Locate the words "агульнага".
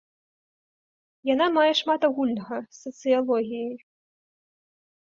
2.09-2.57